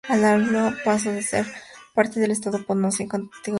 [0.09, 1.45] Ahualulco pasó a ser
[1.93, 3.49] parte del estado potosino, con categoría de villa.